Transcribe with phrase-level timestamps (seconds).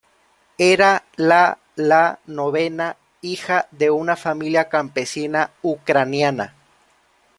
[0.67, 6.55] Era la la novena hija de una familia campesina ucraniana.